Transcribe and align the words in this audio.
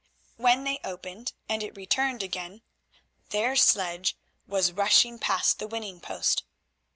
When 0.35 0.63
they 0.63 0.79
opened 0.83 1.33
and 1.47 1.61
it 1.61 1.77
returned 1.77 2.23
again 2.23 2.63
their 3.29 3.55
sledge 3.55 4.17
was 4.47 4.71
rushing 4.71 5.19
past 5.19 5.59
the 5.59 5.67
winning 5.67 5.99
post. 6.01 6.43